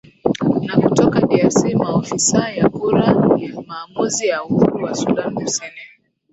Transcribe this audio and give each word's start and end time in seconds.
na 0.67 0.75
kutoka 0.81 1.21
drc 1.21 1.57
maofisa 1.75 2.37
wa 2.63 2.69
kura 2.69 3.05
ya 3.37 3.61
maamuzi 3.67 4.27
ya 4.27 4.43
uhuru 4.43 4.83
wa 4.83 4.95
sudan 4.95 5.33
kusini 5.35 5.81